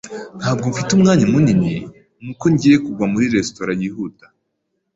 Ntabwo 0.39 0.65
mfite 0.71 0.89
umwanya 0.93 1.25
munini, 1.33 1.73
nuko 2.23 2.45
ngiye 2.53 2.77
kugwa 2.85 3.05
muri 3.11 3.25
resitora 3.35 3.71
yihuta. 3.79 4.25